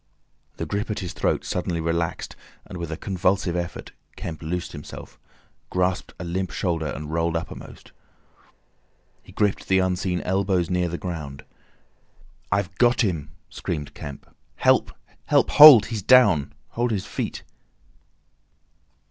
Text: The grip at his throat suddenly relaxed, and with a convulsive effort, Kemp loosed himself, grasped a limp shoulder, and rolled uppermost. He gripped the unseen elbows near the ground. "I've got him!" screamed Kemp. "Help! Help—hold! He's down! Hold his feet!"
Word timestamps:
The 0.57 0.65
grip 0.65 0.89
at 0.89 0.97
his 0.97 1.13
throat 1.13 1.45
suddenly 1.45 1.79
relaxed, 1.79 2.35
and 2.65 2.79
with 2.79 2.91
a 2.91 2.97
convulsive 2.97 3.55
effort, 3.55 3.91
Kemp 4.15 4.41
loosed 4.41 4.71
himself, 4.71 5.19
grasped 5.69 6.15
a 6.17 6.23
limp 6.23 6.49
shoulder, 6.49 6.87
and 6.87 7.13
rolled 7.13 7.37
uppermost. 7.37 7.91
He 9.21 9.31
gripped 9.31 9.67
the 9.67 9.77
unseen 9.77 10.21
elbows 10.21 10.71
near 10.71 10.89
the 10.89 10.97
ground. 10.97 11.45
"I've 12.51 12.73
got 12.79 13.01
him!" 13.01 13.29
screamed 13.47 13.93
Kemp. 13.93 14.25
"Help! 14.55 14.91
Help—hold! 15.27 15.85
He's 15.85 16.01
down! 16.01 16.53
Hold 16.69 16.89
his 16.89 17.05
feet!" 17.05 17.43